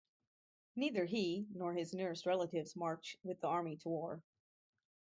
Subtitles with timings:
[0.75, 4.23] Neither he nor his nearest relatives march with the army to war.